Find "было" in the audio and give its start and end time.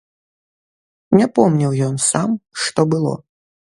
2.95-3.13